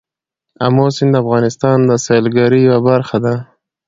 آمو 0.65 0.85
سیند 0.95 1.11
د 1.15 1.21
افغانستان 1.23 1.77
د 1.89 1.91
سیلګرۍ 2.05 2.61
یوه 2.67 2.79
برخه 2.89 3.17
ده. 3.25 3.35